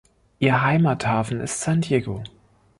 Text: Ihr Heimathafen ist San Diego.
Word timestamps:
Ihr 0.39 0.63
Heimathafen 0.63 1.41
ist 1.41 1.61
San 1.61 1.81
Diego. 1.81 2.23